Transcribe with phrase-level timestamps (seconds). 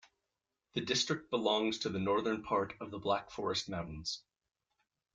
[0.73, 4.23] The district belongs to the northern part of the Black Forest mountains.